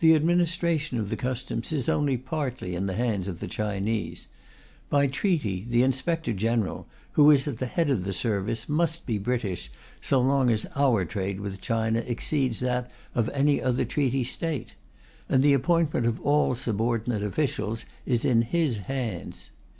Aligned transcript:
The 0.00 0.14
administration 0.14 0.98
of 0.98 1.08
the 1.08 1.16
Customs 1.16 1.72
is 1.72 1.88
only 1.88 2.18
partially 2.18 2.74
in 2.74 2.84
the 2.84 2.92
hands 2.92 3.26
of 3.26 3.40
the 3.40 3.48
Chinese. 3.48 4.28
By 4.90 5.06
treaty, 5.06 5.64
the 5.66 5.80
Inspector 5.82 6.30
General, 6.34 6.86
who 7.12 7.30
is 7.30 7.48
at 7.48 7.56
the 7.56 7.64
head 7.64 7.88
of 7.88 8.04
the 8.04 8.12
service, 8.12 8.68
must 8.68 9.06
be 9.06 9.16
British 9.16 9.70
so 10.02 10.20
long 10.20 10.50
as 10.50 10.66
our 10.76 11.06
trade 11.06 11.40
with 11.40 11.62
China 11.62 12.00
exceeds 12.00 12.60
that 12.60 12.92
of 13.14 13.30
any 13.30 13.62
other 13.62 13.86
treaty 13.86 14.24
State; 14.24 14.74
and 15.26 15.42
the 15.42 15.54
appointment 15.54 16.04
of 16.04 16.20
all 16.20 16.54
subordinate 16.54 17.22
officials 17.22 17.86
is 18.04 18.26
in 18.26 18.42
his 18.42 18.76
hands. 18.92 19.48